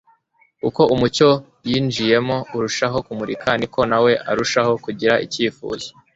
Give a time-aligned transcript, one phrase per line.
[0.67, 1.29] uko umucyo
[1.69, 5.87] yinjiyemo urushaho kumurika ni ko nawe arushaho kugira icyifuzo